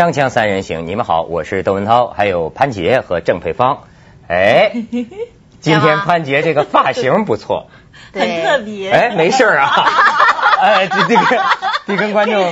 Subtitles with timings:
[0.00, 3.82] 锵锵三人行，你们好，我是窦文涛，还有潘杰和郑佩芳。
[4.28, 4.72] 哎，
[5.60, 7.66] 今天潘杰这个发型不错，
[8.14, 8.90] 很特别。
[8.90, 9.68] 哎，没事啊。
[10.58, 11.44] 哎，这这个
[11.84, 12.42] 得跟观众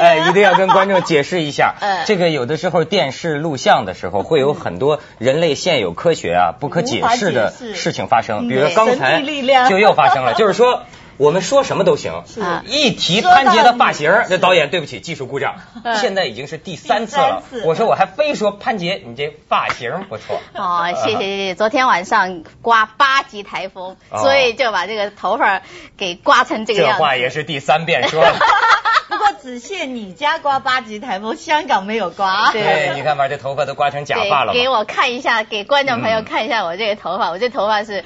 [0.00, 1.74] 哎，一定要跟观众解释一下。
[2.06, 9.20] 这个有的时候电视录像的时候，会有很多人类现有科学啊不可解释的事情发生，比如刚才
[9.68, 10.84] 就又发生了，就是说。
[11.16, 12.24] 我们说什么都行，
[12.66, 15.54] 一提潘杰的发型，那导演对不起，技术故障。
[16.00, 20.40] 现在已经是第三次了，我说我还非说潘杰，你这发型不错。
[20.54, 21.54] 哦，谢谢谢谢。
[21.54, 25.62] 昨天晚上刮八级台风，所以就把这个头发
[25.96, 26.98] 给刮成这个样子。
[26.98, 28.34] 这话也是第三遍说了。
[29.06, 32.50] 不过只限你家刮八级台风，香港没有刮。
[32.50, 34.52] 对，你看把这头发都刮成假发了。
[34.52, 38.04] 给我看一下，给观众朋友看一下我这个头发，我这头发是。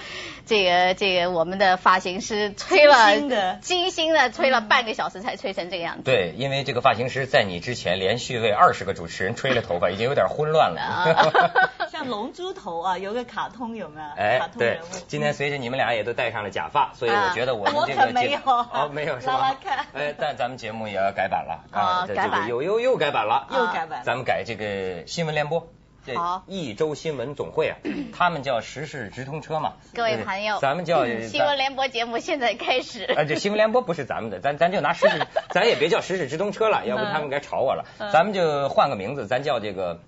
[0.48, 3.14] 这个这个，我们的发型师吹了
[3.60, 6.02] 精心的吹了半个小时才吹成这个样子。
[6.04, 11.69] 对，因为这个发型师在你之前连续为二十个主持人吹了头发，已经有点混乱了。
[11.92, 14.06] 像龙珠头啊，有个卡通有没有？
[14.16, 19.54] 哎，对，今天随着你们俩也都戴上了假发，所以我觉得我们这个没有哦没有是吧？
[19.92, 25.69] 哎，但咱们节目也要改版了啊，改版又又又改版了，又改版，咱们改这个新闻联播。
[26.16, 27.76] 好，益州新闻总会啊，
[28.16, 29.74] 他们叫时事直通车嘛。
[29.94, 33.04] 各位朋友，咱们叫新闻联播节目现在开始。
[33.04, 37.84] 啊，这新闻联播不是咱们的，咱咱就拿时事， 咱也别叫时事直通车了，要不他们该吵我了。
[38.12, 40.00] 咱们就换个名字，咱叫这个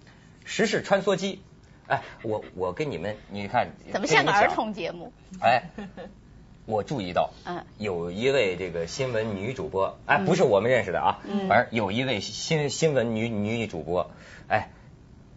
[0.45, 1.43] 时事穿梭机。
[1.87, 5.13] 哎，我我跟你们，你看，怎么像个儿童节目？
[5.41, 5.71] 哎，
[6.67, 14.11] 我注意到，嗯，有一位这个新闻女主播，哎，不是我们认识的啊，反正有一位新新闻女女主播，
[14.49, 14.71] 哎。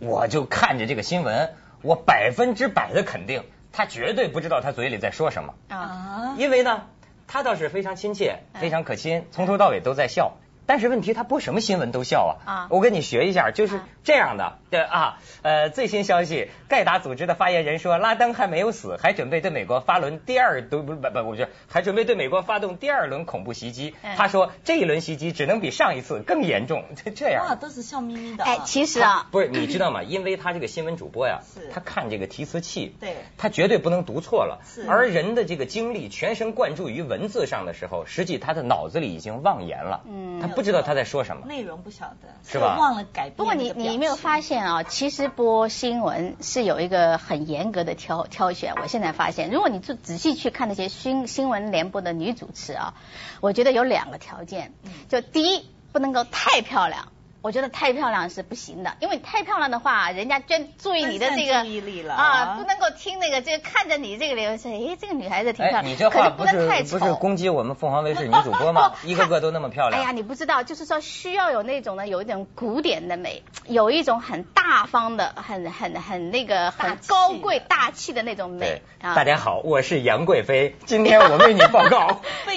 [0.03, 5.53] 我就看着这个新闻，我百分之百的肯定，他绝对不知道他嘴里在说什么。
[5.69, 6.87] 啊，因为呢，
[7.27, 10.37] 他倒是非常亲切，非常可亲，从头到尾都在笑。
[10.65, 12.51] 但是问题，他播什么新闻都笑啊！
[12.51, 14.59] 啊，我跟你学一下，就是这样的。
[14.69, 23.93] 对啊，呃，最新消息，盖达组织的发言人说，拉登还没有死，还准备对美国发轮第二不不不，我觉得还准备对美国发动第二轮恐怖袭击。
[24.17, 26.83] 他说，这一轮袭击只能比上一次更严重。
[27.15, 28.43] 这样啊，都是笑眯眯的。
[28.43, 30.01] 哎，其实啊，不是你知道吗？
[30.01, 31.41] 因为他这个新闻主播呀，
[31.71, 34.61] 他看这个提词器，对，他绝对不能读错了。
[34.87, 40.01] 而人的这个精力全神贯注于文字上的时候，实际他的脑子里已经忘言了。
[40.07, 41.45] 嗯，他不知道他在说什么。
[41.45, 42.77] 内容不晓得，是吧？
[42.79, 43.29] 忘了改。
[43.29, 44.83] 不过你你没有发现啊？
[44.83, 48.73] 其实播新闻是有一个很严格的挑挑选。
[48.81, 52.93] 我现在发现，如果你就仔细去看那些新新闻联播的女主持啊，
[53.41, 54.73] 我觉得有两个条件，
[55.09, 57.09] 就第一不能够太漂亮。
[57.43, 61.55] 我觉得太漂亮是不行的，因为太漂亮的话，人家专注意你的这个
[62.13, 65.85] 啊，不能够听那个，就看着你这个流说，哎，这个女孩子挺漂亮。
[65.85, 68.93] 你这话不是不是攻击我们凤凰卫视女主播吗？
[69.03, 70.01] 一个个都那么漂亮。
[70.01, 78.81] 哎呀，你不知道，就是说需要有那种呢，有一种古典的美，有一种很大方的、很很很那个很高贵大气的那种美。
[79.01, 82.21] 大家好，我是杨贵妃，今天我为你报告。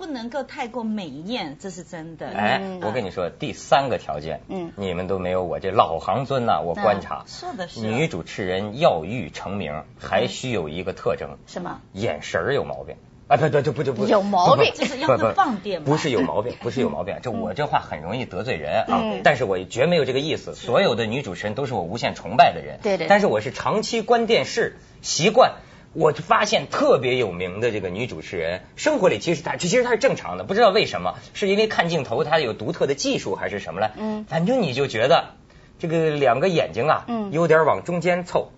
[0.00, 2.26] 不能够太过美艳，这是真的。
[2.30, 6.62] 哎，我跟你说，第三个条件，嗯，你们都没有我这老行尊呐。
[6.64, 11.82] 我观察，是的是女主持人要欲成名，还需有一个特征，什么？
[11.92, 12.96] 眼神儿有毛病
[13.28, 13.36] 啊！
[13.36, 15.84] 不不不不不，有毛病，就是要会放电。
[15.84, 17.18] 不是有毛病，不是有毛病。
[17.22, 20.54] 这我这话很容易得罪人啊，但是我绝没有这个意思。
[20.54, 23.06] 所有的女主持人都是我无限崇拜的人，对对。
[23.06, 25.56] 但是我是长期关电视习惯。
[25.92, 33.92] 我就发现特别有名的这个女主持人，生活里其实她其实她是正常的，不知道为什么，是因为看镜头她有独特的技术还是什么了？
[33.96, 35.34] 嗯，反正你就觉得
[35.80, 38.52] 这个两个眼睛啊，嗯，有点往中间凑，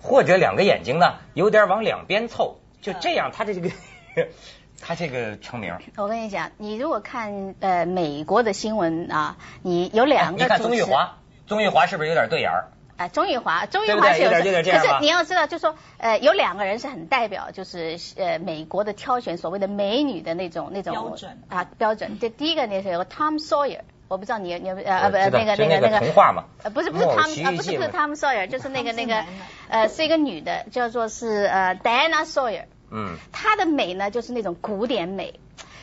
[0.00, 3.70] 或者两个眼睛呢有点往两边凑，就这样，她的这个
[4.80, 5.74] 她这个成名。
[5.96, 12.68] 我跟你讲，你如果看呃美国的新闻啊，你有两个，你看宗玉华，宗玉华是不是有点对眼儿？
[12.98, 14.50] 啊，钟玉华，钟玉华是有可是
[15.00, 22.18] 你要知道，就说呃，有两个人是很代表，就是呃，美国的挑选所谓的美女的那种那种标准啊标准。
[22.20, 26.46] 这第一个呢是有个 Tom Sawyer，我不知道你你呃不那个那个那个童话嘛？
[26.64, 29.24] 呃不是不是 Tom 啊不是不是 Tom Sawyer，就是那个那个
[29.68, 32.64] 呃是一个女的，叫做是呃 Diana Sawyer。
[32.90, 33.16] 嗯。
[33.30, 35.38] 她的美呢就是那种古典美。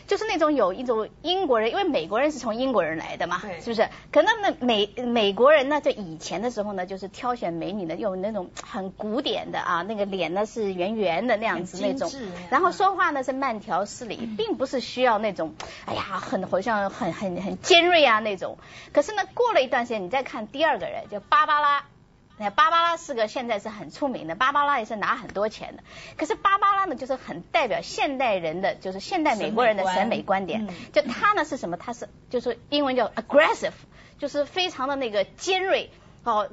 [0.07, 3.89] 就是那种有一种英国人，因为美国人是从英国人来的嘛，是不是？
[4.11, 12.09] 可那么美美国人呢，在以前的时候呢，就是挑选美女呢，用那种很古典的啊，那个脸呢是圆圆的那样子那种，
[12.49, 15.55] 然后说话呢是慢条斯理，并不是需要那种
[15.85, 18.57] 哎呀很好像很很很尖锐啊那种。
[18.93, 21.83] 可是呢，过了一段时间，你再看第二个人，就芭芭拉。
[22.37, 25.83] 那芭芭拉是个现在是很出名的，芭芭拉也是拿很多钱的。
[26.17, 30.67] 可是芭芭拉呢，就是很代表现代人的，就是现代美国人的审美观点。
[30.93, 31.77] 就她呢是什么？
[31.77, 33.73] 她是就是英文叫 aggressive，
[34.19, 35.91] 就是非常的那个尖锐
[36.23, 36.49] 哦。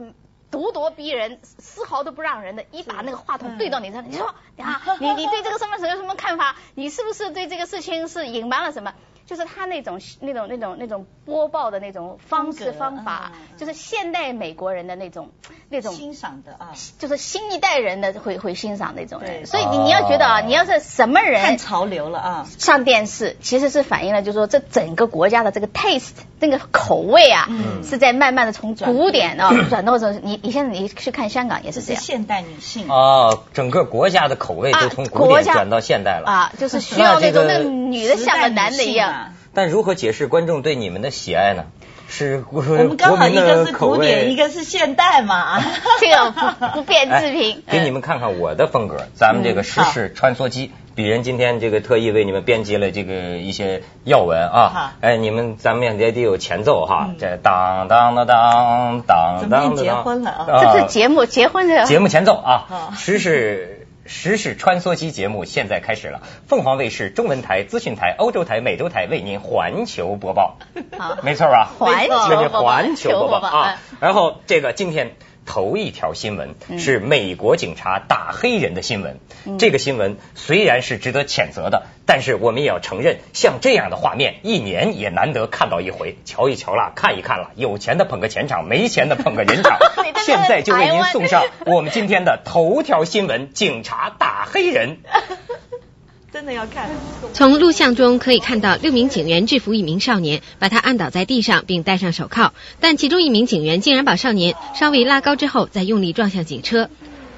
[0.52, 6.56] 咄咄逼人，丝毫都不让人的，一把那个话筒对到你这，你说啊，你你对这个什么什么有什么看法？
[6.74, 8.92] 你是不是对这个事情是隐瞒了什么？
[9.24, 15.30] 就是他那种那种那种那种播报的那种方式方法，就是现代美国人的那种
[15.72, 19.46] 那种欣赏的啊，就是新一代人的会会欣赏那种人。
[19.46, 27.48] 所以你你要觉得啊，你要是什么人看潮流了啊，上电视其实是反映了，就是说这整个国家的这个 taste 那个口味啊，
[27.82, 30.12] 是在慢慢的从古典啊转到这。
[30.12, 32.86] 你你现在你去看香港也是这样，现代女性。
[32.88, 36.26] 啊，整个国家的口味都从古典转到现代了。
[36.26, 39.32] 啊，就是需要那种那女的像个男的一样。
[39.54, 41.64] 但如何解释观众对你们的喜爱呢？
[42.12, 45.58] 是我们刚好一个是古典，一个是现代嘛，
[45.98, 47.62] 这个不不变自评。
[47.72, 54.92] 给你们看看我的风格，咱们这个时事穿梭机，鄙人今天这个特意为你们编辑了这个一些要闻啊。
[55.00, 59.74] 哎，你们咱们也得有前奏哈，这当当当当当当。
[59.74, 60.46] 结婚了啊？
[60.60, 63.81] 这是节目结婚的节目前奏啊，时事。
[64.06, 70.58] 时事穿梭机节目现在开始了，凤凰卫视、中文台、资讯台、欧洲台、美洲台为您环球播报。
[70.98, 71.70] 好，没错吧？
[71.78, 73.78] 环球环球播报啊。
[74.00, 75.16] 然后这个今天。
[75.44, 79.18] 头一条新闻是美国警察打黑人的新闻。
[79.58, 86.16] 这个新闻虽然是值得谴责的，但是我们也要承认，像这样的画面一年也难得看到一回。
[86.24, 89.78] 瞧一瞧啦，看一看啦，有钱的捧个钱场，没钱的捧个人场。
[90.24, 94.98] 现在就为您送上我们今天的头条新闻：警察打黑人。
[96.32, 96.88] 真的要看。
[97.34, 102.54] 从录像中可以看到，六名警员制服一名少年，把他按倒在地上，并戴上手铐。
[102.80, 106.88] 但其中一名警员竟然把少年稍微拉高之后，再用力撞向警车。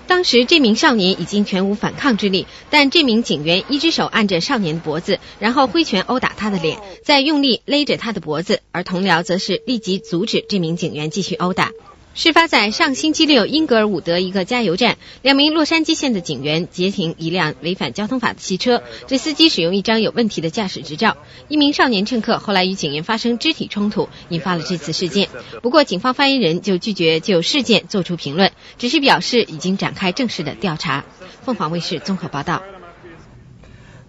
[0.06, 11.70] 当时这名少年已经全无反抗之力，但这名警员一只手按着少年的脖子，然后挥拳殴打他的脸，再用力勒着他的脖子，而同僚则是立即阻止这名警员继续殴打。
[12.14, 21.16] 事发在上星期六，英格尔伍德一个加油站，两名洛杉矶县的警员截停一辆违反交通法的汽车，这司机使用一张有问题的驾驶执照。
[21.48, 25.28] 一名少年乘客后来与警员发生肢体冲突，引发了这次事件。
[25.60, 31.04] 不过，警方发言人就拒绝就事件做出评论，只是表示已经展开正式的调查。
[31.42, 32.62] 凤凰卫视综合报道。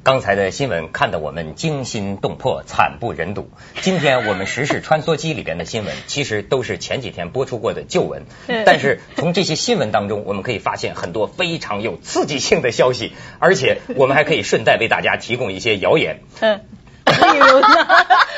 [0.06, 3.50] 刚才的新闻看得我们惊心动魄、惨不忍睹。
[3.82, 8.22] 今天我们时事穿梭机里边的新闻，其实都是前几天播出过的旧闻。
[8.68, 16.20] 但是从这些新闻当中，我们可以发现很多非常有刺激性的消息，而且我们还可以顺带为大家提供一些谣言。
[16.40, 16.60] 嗯，
[17.06, 17.88] 例如呢？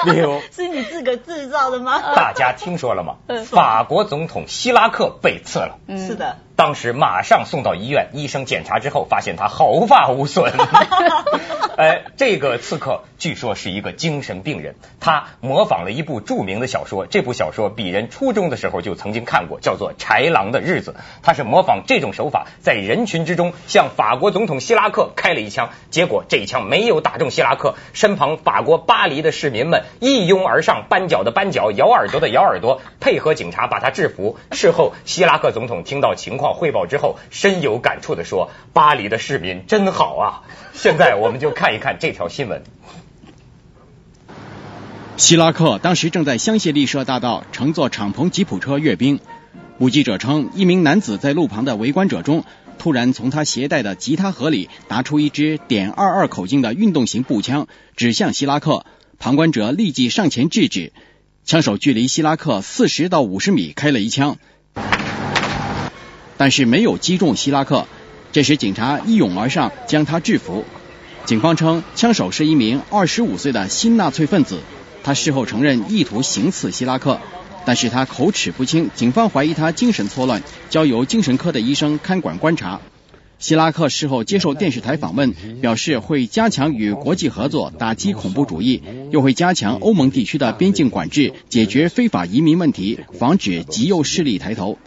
[0.06, 2.02] 例如 是你自个制造的吗？
[2.16, 3.18] 大家听说了吗？
[3.44, 5.78] 法国总统希拉克被刺了。
[5.98, 6.38] 是的。
[6.58, 10.52] 当时马上送到医院，医生检查之后发现他毫发无损。
[11.78, 20.96] 哎， 这个刺客据说是一个精神病人，他模仿了一部著名的小说，这部小说鄙人初中的时候就曾经看过，叫做《豺狼的日子》。
[21.22, 34.40] 他是模仿这种手法，在人群之中向法国总统希拉克开了一枪，结果这一枪没有打中希拉克，身旁法国巴黎的市民们一拥而上，扳脚的扳脚，咬耳朵的咬耳朵，配合警察把他制服。
[34.52, 36.47] 事后，希拉克总统听到情况。
[36.54, 42.64] 汇报之后，深有感触的说：“巴黎的市民真好啊！”现在我们就看一看这条新闻。
[45.18, 49.20] 希拉克当时正在香榭丽舍大道乘坐敞篷吉普车阅兵。
[49.80, 52.46] 目击者称，一名男子在路旁的围观者中，
[52.80, 58.86] 突然从他携带的吉他盒里拿出一支点二二口径的运动型步枪，指向希拉克。
[59.20, 60.94] 旁观者立即上前制止，
[61.44, 64.38] 枪手距离希拉克四十到五十米开了一枪。
[66.38, 67.86] 但是没有击中希拉克。
[68.32, 70.64] 这时警察一拥而上将他制服。
[71.26, 74.60] 警方称，枪手是一名二十五岁的新纳粹分子。
[75.04, 77.20] 他事后承认意图行刺希拉克，
[77.66, 82.82] 但是他口齿不清，警方怀疑他精神错乱，交由精神科的医生看管观察。
[83.40, 94.78] 希拉克事后接受电视台访问，表示会加强与国际合作，打击恐怖主义，又会加强欧盟地区的边境管制，解决非法移民问题，防止极右势力抬头。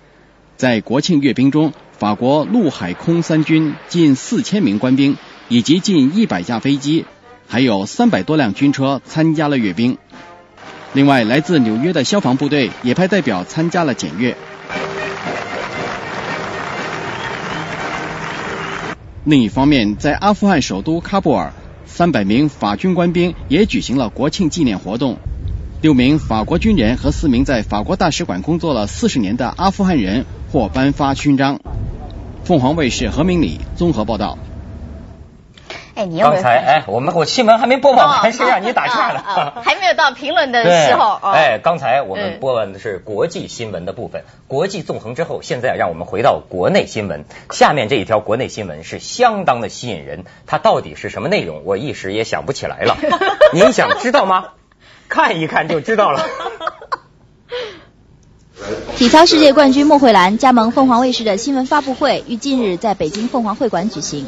[0.60, 5.16] 在国庆阅兵中，法国陆海空三军近四千名官兵，
[5.48, 7.06] 以及近一百架飞机，
[7.48, 9.96] 还有三百多辆军车参加了阅兵。
[10.92, 14.36] 另外，来自纽约的消防部队也派代表参加了检阅。
[19.24, 21.54] 另一方面，在阿富汗首都喀布尔，
[21.86, 25.16] 三百名法军官兵也举行了国庆纪念活动。
[25.80, 31.60] 六名法国军人和四名在法国大使馆工作了四十年的阿富汗人获颁发勋章。
[32.44, 34.36] 凤凰卫视何明礼综合报道。
[35.94, 41.20] 哎，你刚才哎，我们我新闻还没播报完， 还是让你打岔了，还没有到评论的时候。
[41.22, 47.24] 哎，刚才我们播完的是国际新闻的部分，国际纵横之后，现在让我们回到国内新闻。
[47.50, 51.62] 下面这一条国内新闻是相当的吸引人，它到底是什么内容？
[51.64, 52.96] 我一时也想不起来了。
[53.54, 54.48] 您想知道吗？
[55.08, 56.24] 看一看就知道了。
[58.96, 64.26] 体操世界冠军莫慧兰加盟凤凰卫视的新闻发布会于近日在北京凤凰会馆举行。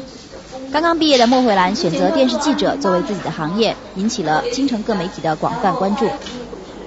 [0.71, 6.07] 刚刚毕业的莫慧兰选择电视记者作为自己的行业，引起了京城各媒体的广泛关注。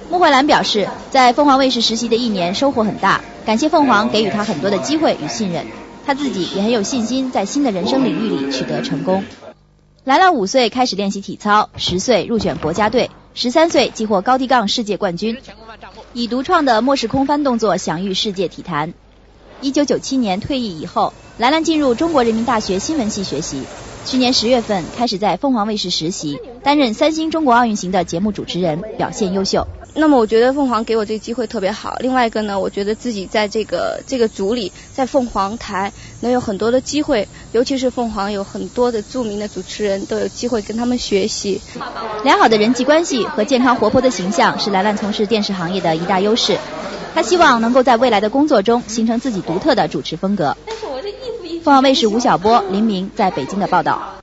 [0.09, 5.65] 莫慧兰表示，在凤凰卫视实习的一年收获很大，感谢凤凰给予她很多的机会与信任，
[6.05, 9.23] 她自己也很有信心在新的人生领域里取得成功。
[10.03, 15.37] 兰兰五岁开始练习体操，十岁入选国家队，十三岁即获高低杠世界冠军。
[16.11, 18.95] 以独创的末式空翻动作享誉世界体坛。
[19.61, 23.61] 一九九七年退役以后，兰兰进入中国人民大学新闻系学习。
[24.05, 29.67] 去年十月份开始在凤凰卫视实习，担任三星中国奥运行的节目主持人，表现优秀。
[29.99, 31.97] 那么我觉得凤凰给我这个机会特别好。
[31.99, 41.59] 另外一个呢，我觉得自己在这个这个组里，在凤凰台能有很多的机会，尤其是凤凰有很多的著名的主持人，都有机会跟他们学习。
[42.23, 46.57] 良好的人际关系和健康活泼的形象是兰兰从事电视行业的一大优势。
[47.15, 50.55] 她希望能够在未来的工作中形成自己独特的主持风格。
[51.63, 54.16] 凤凰卫视吴晓波、林明在北京的报道。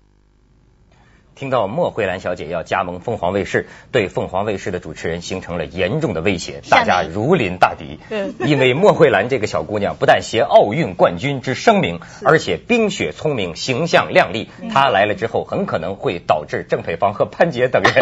[1.36, 7.98] 听到莫慧兰小姐要加盟凤凰卫视，对凤凰卫视的主持人形成了严重的威胁，大家如临大敌。
[8.46, 14.48] 因为莫慧兰这个小姑娘不但携奥运冠军之声名，而且冰雪聪明，形象靓丽。
[14.72, 17.92] 她来了之后，很可能会导致郑佩芳和潘杰等人。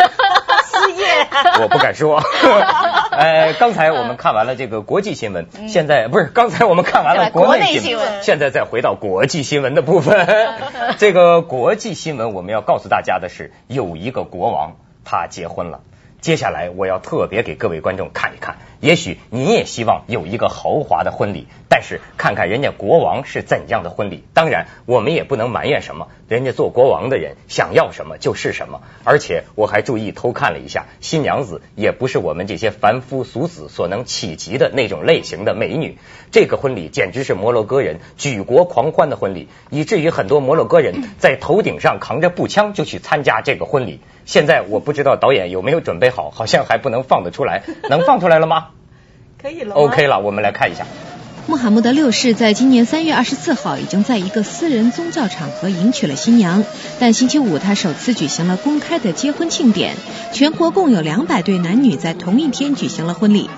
[1.63, 2.23] 我不敢说。
[3.11, 10.27] 呃， 刚才我们看完了这个国际新闻，现在不是刚才我们看完了国内新闻，现在再回到国际新闻的部分。
[10.99, 15.81] 这个国际新闻我们要告诉大家的是，有一个国王他结婚了。
[16.21, 24.25] 接下来我要特别给各位观众看一看，也许你也希望有一个豪华的婚礼，但是看看人家国王是怎样的婚礼。
[24.35, 28.81] 当然，我们也不能埋怨什么，人家做国王的人想要什么就是什么。
[29.05, 35.97] 而且我还注意偷看了一下，新娘子也不是我们这些凡夫俗子所能企及的那种类型的美女。
[36.33, 44.01] 这个婚礼简直是摩洛哥人举国狂欢的婚礼，以至于很多摩洛哥人在头顶上扛着步枪就去参加这个婚礼。
[44.25, 48.71] 现在我不知道导演有没有准备好，好像还不能放得出来，能放出来了吗？
[49.43, 49.75] 可以了。
[49.75, 50.87] OK 了，我们来看一下。
[51.49, 56.65] 穆罕默德六世在今年三月二十四号已经在一个私人宗教场合迎娶了新娘，
[57.01, 59.97] 但星期五他首次举行了公开的结婚庆典，
[60.33, 63.51] 全国共有两百对男女在同一天举行了婚礼。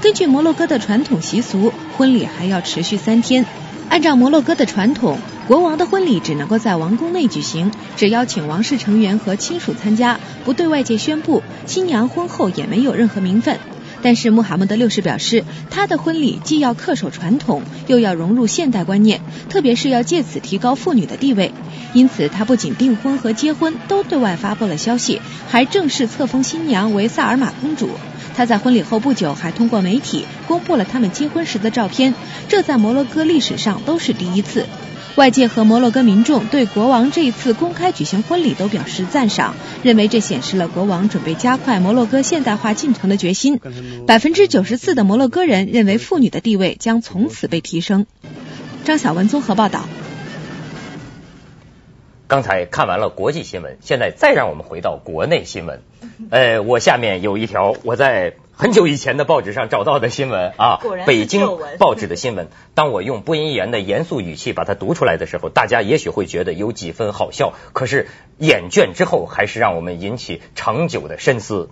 [0.00, 3.44] 根据摩洛哥的传统习俗，婚礼还要持续三天。
[3.88, 5.18] 按照摩洛哥的传统。
[5.46, 11.42] 国王的婚礼只能够在王宫内举行，只邀请王室成员和亲属参加，不对外界宣布。
[11.66, 13.58] 新娘婚后也没有任何名分。
[14.04, 21.52] 但是穆罕默德六世表示，他的婚礼既要恪守传统，又要融入现代观念，特别是要借此提高妇女的地位。
[21.94, 27.88] 因此，他不仅订婚和结婚都对外发布了消息，还正式册封新娘为萨尔玛公主。
[28.36, 32.14] 他在婚礼后不久还通过媒体公布了他们结婚时的照片，
[32.46, 34.66] 这在摩洛哥历史上都是第一次。
[35.16, 39.54] 外界和摩洛哥民众对国王这一次公开举行婚礼都表示赞赏，
[39.84, 43.60] 认为这显示了国王准备加快摩洛哥现代化进程的决心。
[44.08, 48.06] 百分之九十四的摩洛哥人认为妇女的地位将从此被提升。
[48.82, 49.88] 张晓文综合报道。
[52.26, 55.80] 刚才看完了国际新闻，现在再让我们回到国内新闻。
[56.30, 58.34] 呃，我下面有一条我在。
[58.56, 62.48] 很久以前的报纸上找到的新闻啊，北京报纸的新闻。
[62.74, 68.06] 当我用播音员的严肃语气把它读出来的时候，大家也许会觉得有几分好笑，可是
[68.38, 71.68] 眼倦之后，还是让我们引起长久的深思。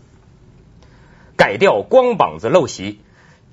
[1.36, 2.98] 改掉光膀子陋习。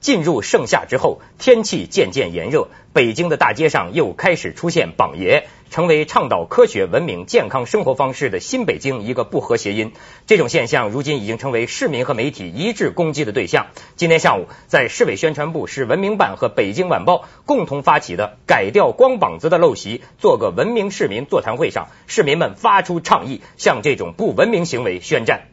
[0.01, 9.93] 进入盛夏之后，天气渐渐炎热，北京的大街上又开始出现膀爷，成为倡导科学、文明、健康生活方式的新北京一个不和谐音。
[10.25, 13.67] 这种现象如今已经成为市民和媒体一致攻击的对象。
[13.95, 25.49] 今天上午，在市委宣传部、市文明办和北京晚报共同发起的“改掉光膀子的陋习，做个文明市民”座谈会上，市民们发出倡议，向这种不文明行为宣战。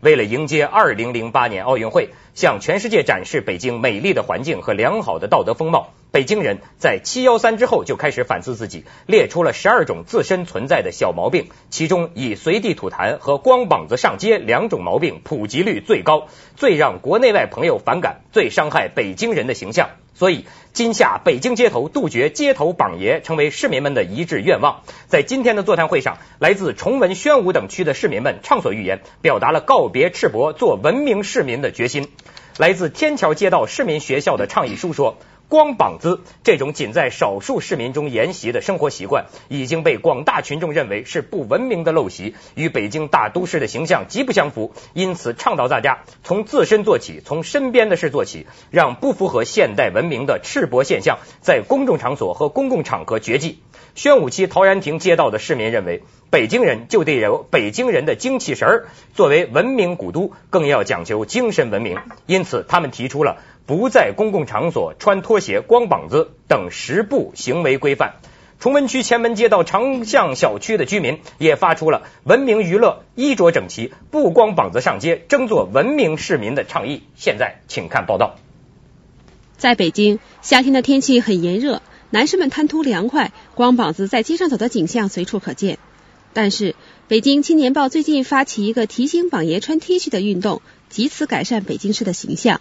[0.00, 19.90] 为了迎接2008年奥运会，向全世界展示北京美丽的环境和良好的道德风貌，北京人在七幺三之后就开始反思自己，列出了十二种自身存在的小毛病，其中以随地吐痰和光膀子上街两种毛病普及率最高，最让国内外朋友反感，最伤害北京人的形象。
[20.14, 24.82] 所以，今夏北京街头杜绝街头榜爷，成为市民们的一致愿望。
[25.08, 32.08] 在今天的座谈会上，来自崇文、宣武等区的市民们畅所欲言，表达了告别赤膊、做文明市民的决心。
[32.56, 35.18] 来自天桥街道市民学校的倡议书说。
[35.48, 44.74] 光膀子这种仅在少数市民中沿袭的生活习惯，已经被广大群众认为是不文明的陋习，与北京大都市的形象极不相符。
[44.92, 53.62] 因此，倡导大家从自身做起，从身边的事做起，让不符合现代文明的赤膊现象在公众场所和公共场合绝迹。
[53.98, 61.98] 宣武区陶然亭街道的市民认为，北京人就得有北京人的精气神儿，作为文明古都，更要讲究精神文明。
[62.24, 63.38] 因此，他们提出了。
[63.66, 68.14] 不在公共场所穿拖鞋、光膀子等十步行为规范。
[68.60, 77.02] 崇文区前门街道长巷小区的居民也发出了文明娱乐、衣着整齐、不光膀子上街，争做文明市民的倡议。
[77.16, 78.36] 现在，请看报道。
[79.56, 85.78] 在北京，夏天的天气很炎热，男士们贪图凉快，光膀子在街上走的景象随处可见。
[86.32, 86.74] 但是，
[87.06, 90.62] 北京青年报最近发起一个提醒榜爷穿 T 恤的运动，
[90.94, 92.60] 以此改善北京市的形象。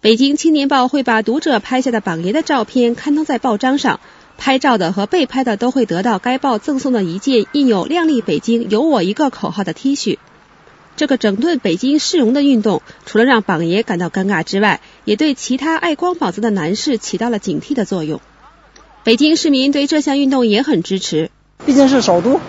[0.00, 4.00] 北京青年报会把读者拍下的榜爷的照片刊登在报章上，
[4.36, 10.18] 拍照的和被拍的都会得到该报赠送的一件印有“靓丽北京有我一个”口号的 T 恤。
[10.96, 18.20] 这个整顿北京市容的运动，除了让榜爷感到尴尬之外，也对其他爱光膀子的男士起到了警惕的作用。
[19.04, 21.30] 北京市民对这项运动也很支持。
[21.66, 22.40] 毕竟是首都，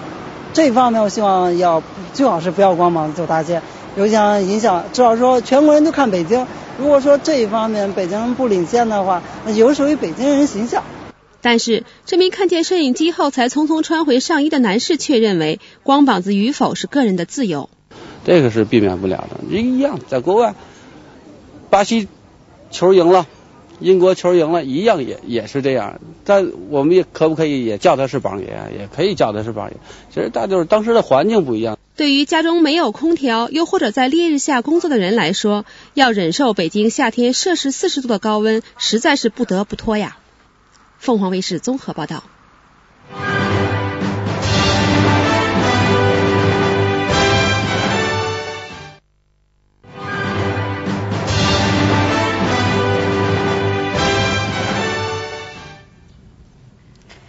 [0.53, 1.83] 这方面我希望要
[2.13, 3.61] 最好是不要光膀子走大街，
[3.95, 6.47] 有想影响，至少说全国人都看北京。
[6.77, 10.83] 如果说这一方面北京人不领先的话，那有属于北京人形象。
[11.41, 17.69] 但是这名看见摄影机后才匆匆穿回上衣的男士却认为，光膀子与否是个人的自由。
[18.25, 20.55] 这个是避免不了的，一样，在国外，
[21.69, 22.07] 巴西
[22.75, 23.25] 球赢了，
[23.79, 26.01] 英国球赢了，一样也也是这样。
[26.25, 28.47] 但我们也可不可以也叫他是榜爷？
[28.77, 29.77] 也可以叫他是榜爷。
[30.13, 31.77] 其实大就是当时的环境不一样。
[31.95, 40.17] 对于家中没有空调，又或者在烈日下工作的人来说，要忍受北京夏天摄氏四十度的高温，实在是不得不脱呀。
[40.99, 42.23] 凤凰卫视综合报道。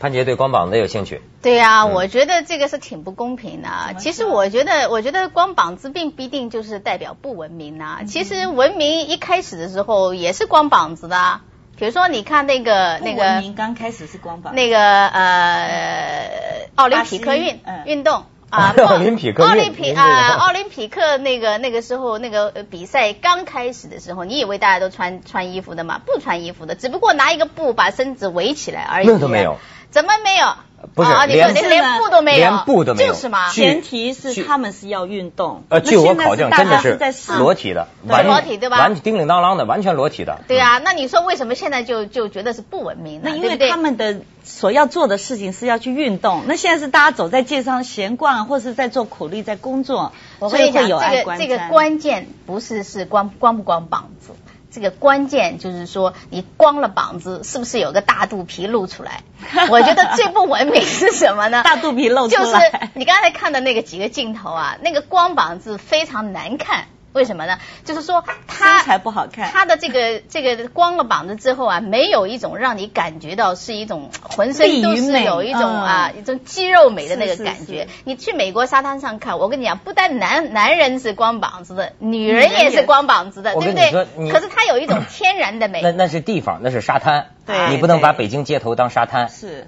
[0.07, 1.21] 潘杰对光膀子有兴趣？
[1.43, 3.69] 对呀，我觉得这个是挺不公平的。
[3.99, 8.03] 其实我觉得，我觉得光膀子并不一定就是代表不文明呐。
[8.07, 11.41] 其实文明一开始的时候也是光膀子的。
[11.77, 14.55] 比如说，你看那个那个，文明刚开始是光膀。
[14.55, 26.01] 那个呃，奥林匹克运运动啊， 奥林匹克奥林匹啊，奥林匹克那个那个时候那个比赛刚开始的时候，你以为大家都穿穿衣服的吗？
[26.07, 29.09] 不穿衣服的，只不过拿一个布把身子围起来而已。
[29.09, 29.59] 那都没有。
[29.91, 30.47] 怎么没有？
[30.95, 33.51] 不是连连布都没有，连布都没有，就是嘛。
[33.51, 35.65] 前提是他们是要运动。
[35.69, 36.69] 呃，据我考证，真
[36.99, 38.79] 的是裸体的，完裸体对吧？
[38.79, 40.39] 完叮叮当啷的，完全裸体的。
[40.47, 43.31] 对啊，那你说为什么现在就就觉得是不文明呢？
[43.31, 46.43] 那因为他们的所要做的事情是要去运动。
[46.47, 50.13] 那现在是大家走在街上闲逛，或是在做苦力，在工作。
[50.39, 54.33] 所以讲，这个这个关键不是是光光不光膀子。
[54.71, 59.23] 这个关键就是说，你光了膀子，是不是有个大肚皮露出来？
[59.71, 61.63] 我觉得最不文明是什么呢？
[61.63, 62.43] 大肚皮露出来。
[62.43, 66.87] 就是你刚才看的那个几个镜头啊，那个光膀子非常难看。
[67.17, 67.59] 为什么呢？
[67.85, 77.89] 就是说他身材不好看，他的这个这个光了膀子之后啊，没有一种让你感觉到是一种浑身都是有一种啊一种肌肉美的那个感觉。
[78.05, 84.31] 你去美国沙滩上看，我跟你讲，不但男男人是光膀子的，女人也是光膀子的，对不对？
[84.31, 85.81] 可是他有一种天然的美。
[85.83, 89.29] 那那是地方，那是沙滩，对，你不能把北京街头当沙滩。
[89.31, 89.67] 是。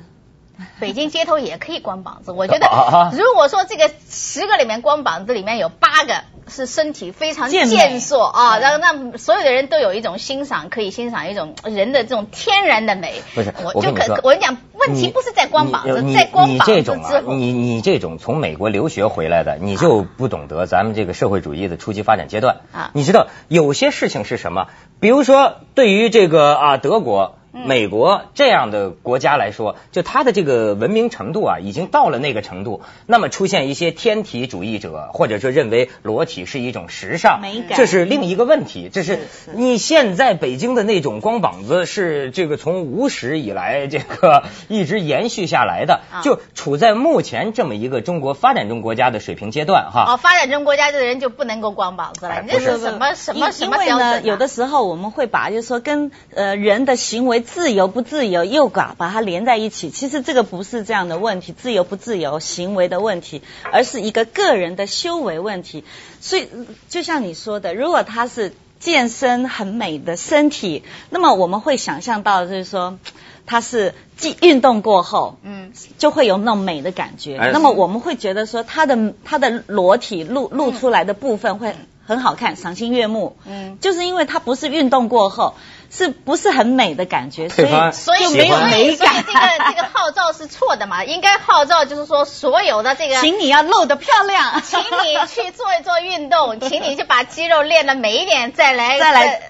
[0.80, 2.66] 北京街头也可以光膀子，我觉得
[3.12, 13.22] 如果说这个十个里面光膀子里面有八个是身体非常健硕啊，然后让所有的人都有一种欣赏，可以欣赏一种人的这种天然的美。
[13.34, 22.90] 不是，我就可我跟你讲，问题不是在光膀子，在光膀子之后，你你这种从美国留学回来的，你就不懂得咱们这个社会主义的初级发展阶段啊。
[22.94, 24.66] 你知道有些事情是什么？
[25.00, 27.37] 比如说对于这个啊德国。
[27.66, 32.82] 美国这样的国家来说，就它的这个文明程度啊，已经到了那个程度。
[33.06, 37.40] 那么出现一些天体主义者，或者说认为裸体是一种时尚，
[37.74, 38.90] 这是另一个问题。
[38.92, 39.20] 这是
[39.54, 50.14] 你现在北京的那种光膀子，是这个从无始以来这个一直延续下来的，就处在目前这么一个中国发展中国家的水平阶段哈。
[50.14, 52.44] 哦，发展中国家的人就不能够光膀子了？
[52.48, 54.24] 这是什么什么什么标准？
[54.24, 59.90] 有的时候我们会把就是说跟呃人的行为自由不自由又把把它连在一起。
[59.90, 65.84] 其实这个不是这样的问题，自由不自由行为的问题，而是一个个人的修为问题。
[66.20, 66.48] 所以
[66.88, 72.98] 就像你说的，如果他是健身很美的身体，那么我们会想象到就是说
[73.46, 77.38] 他是既运动过后，嗯，就会有那种美的感觉。
[77.52, 81.74] 那么我们会觉得说他的他的裸体露露出来的部分会。
[82.08, 83.36] 很好看，赏心悦目。
[83.44, 85.56] 嗯，就是因为它不是运动过后，
[85.90, 87.48] 是不是很美的感觉？
[87.48, 89.24] 所以所以没有美感。
[89.26, 91.04] 这个这个号召是错的嘛？
[91.04, 99.42] 应该号召就是说所有的这个，请你要露得漂亮，请你去做一做运动， 请你去把肌肉练得美一点，再来再来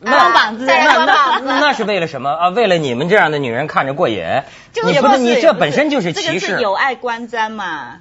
[0.00, 1.44] 光膀子，再来光膀子。
[1.46, 2.48] 那是为了什么啊？
[2.50, 4.22] 为了你们这样的女人看着过瘾。
[4.84, 8.00] 你不是你这本身就是歧视，有碍观瞻嘛。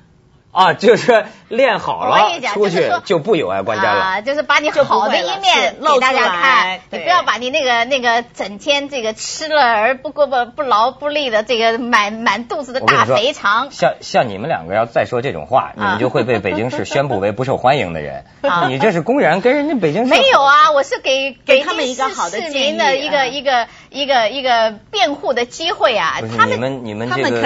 [0.56, 3.90] 啊，就是练好了，出去就不有碍观瞻了。
[3.90, 13.68] 啊，就是把你好的一面给大家看，你不要把你那个那个整天这个吃了而不过不不劳不力的这个满满肚子的大肥肠。
[13.70, 18.24] 像像你们两个要再说这种话，你们就会被北京市宣布为不受欢迎的人。
[18.70, 20.72] 你这是公然跟人家北京市没有啊？
[20.72, 26.22] 我是给给他们一个好的市民的一个一个一个一个辩护的机会啊。
[26.38, 27.46] 他们你们你们这个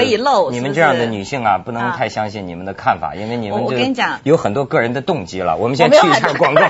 [0.51, 2.98] 你们这样的女性啊，不能太相信你们的看。
[2.98, 3.75] 法，因为你们就
[4.23, 5.57] 有很多个人的动机了。
[5.57, 6.61] 我们先去一下广告，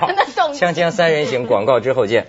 [0.53, 2.27] 锵锵三人行广告之后见。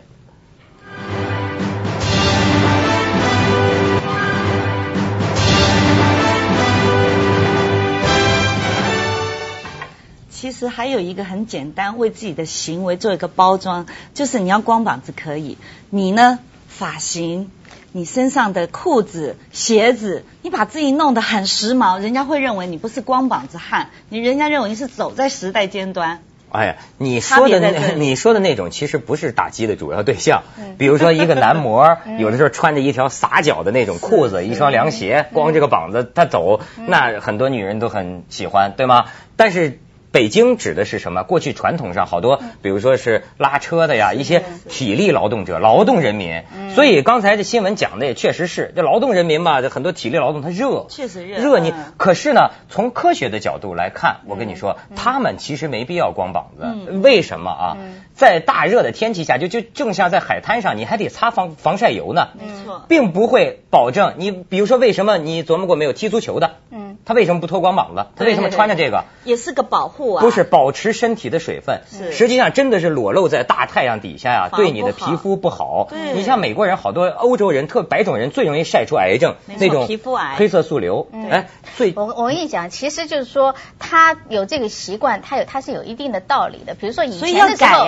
[10.31, 15.59] 其实还有一个很简单，为自己的行为做一个包装，就是你要光膀子可以，
[15.91, 16.39] 你呢
[16.81, 17.51] 发型。
[17.93, 26.23] 你身上的裤子、鞋子，你把自己弄得很时髦，人家会认为你不是光膀子汉，你人家认为你是走在时代尖端。
[26.51, 30.43] 哎呀，你说的那你说的那种其实不是打击的主要对象，
[30.79, 39.05] 比如说一个男模， 有的时候穿着一条撒脚的那种裤子、一双凉鞋，光这个膀子他走，那很多女人都很喜欢，对吗？
[39.37, 39.79] 但是。
[40.13, 41.23] 北京指的是什么？
[41.23, 46.43] 过去传统上好多，比如说是拉车的呀，一些体力劳动者、劳动人民。
[46.75, 51.39] 所以刚才这新闻讲的也确实是，这劳动人民嘛，这很多体力劳动他热，确实热。
[51.39, 56.93] 热你，可是呢，从科学的角度来看，我跟你说，他们其实没必要光膀子。
[57.03, 57.77] 为什么啊？
[58.21, 62.29] 在大热的天气下，就就正像在海滩上，你还得擦防防晒油呢。
[62.35, 64.31] 没错，并不会保证你。
[64.31, 65.95] 比如说，为什么你琢磨过没有？
[65.95, 68.05] 踢足球的，嗯，他为什么不脱光膀子？
[68.17, 69.05] 他为什么穿着这个？
[69.25, 70.21] 也是个保护啊。
[70.21, 71.81] 不是保持身体的水分，
[72.13, 75.89] 实际上真的是裸露在大太阳底下呀，对你的皮肤不好。
[76.15, 81.09] 你像美国人，好多欧洲人，特白种人最容易晒出癌症，那种皮肤癌、黑色素瘤。
[81.31, 86.75] 哎，最我我跟你讲，其实就是说他有这个习惯，他有他是有一定的道理的。
[86.75, 87.85] 比如说以前的时候，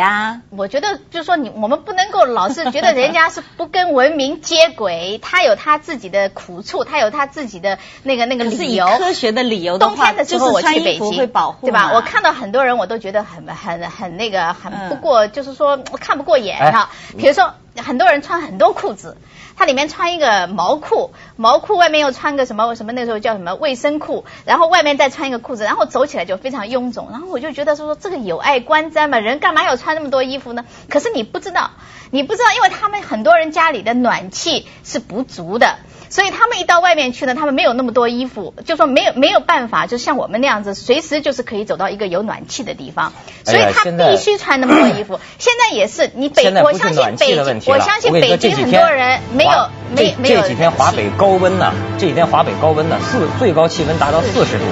[0.51, 8.87] 我觉得就是说你我们不能够老是觉得人家是不跟文明接轨，他有他自己的苦处，他有他自己的那个那个理由。
[8.99, 11.93] 科学的理由冬天的时候我去北京会保护，对吧？
[11.95, 16.91] 我看到很多人，我都觉得很很很那个，很不过，就是说看不过眼哈。
[17.17, 19.17] 比如说，很多人穿很多裤子，
[19.63, 27.11] 它里面穿一个毛裤，毛裤外面又穿个什么什么，那时候叫什么卫生裤，然后外面再穿一个裤子，然后走起来就非常臃肿。
[27.13, 30.65] 然后我就觉得说，这个有碍观瞻嘛，人干嘛要穿那么多衣服呢？
[30.89, 31.71] 可是你不知道，
[32.13, 35.77] 你不知道，因为他们很多人家里的暖气是不足的。
[36.11, 43.15] 所以他们一到外面去呢，他们没有那么多衣服，就说没有没有办法，就像我们那样子，随时就是可以走到一个有暖气的地方。
[43.47, 45.19] 所以他必须穿那么多衣服。
[45.39, 50.43] 现在也是，你北我相信北京，我相信北京很多人没有没没有。
[50.43, 54.65] 这几天华北高温呢，这几天华北高温呢，四最高气温达到四十度。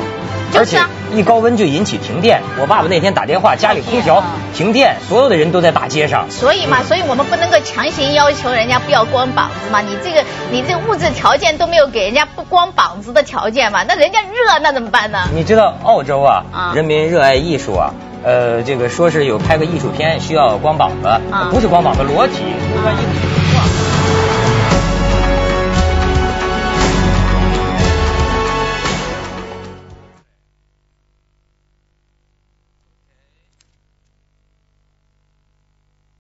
[0.55, 0.79] 而且
[1.13, 2.43] 一高温就引起停电。
[2.61, 4.23] 我爸爸那天打电话，家里空调
[4.55, 6.31] 停电，所有的人都在大街上。
[6.31, 9.81] 所以嘛，所以我们不能够强行要求人家不要光膀子嘛。
[9.81, 15.19] 你这个你这物质条件都没有给人家不光膀子的条件嘛，那人家热那怎么办呢？
[15.35, 22.35] 你知道澳洲啊，人民热爱艺术啊，呃，这个说是有拍个艺术片需要光膀子，不是光膀子，裸体。